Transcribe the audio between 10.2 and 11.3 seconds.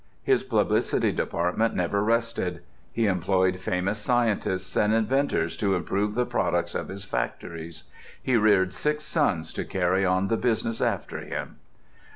the business after